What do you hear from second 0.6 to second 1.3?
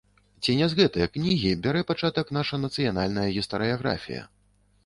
не з гэтае